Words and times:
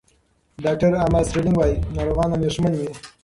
ډاکټر 0.65 0.91
امل 1.05 1.23
سټرلینګ 1.27 1.57
وايي، 1.57 1.75
ناروغان 1.97 2.29
اندېښمن 2.37 2.73
وي. 2.79 2.89